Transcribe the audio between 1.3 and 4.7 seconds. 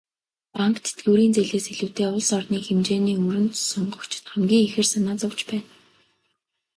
зээлээс илүүтэй улс орны хэмжээний өрөнд сонгогчид хамгийн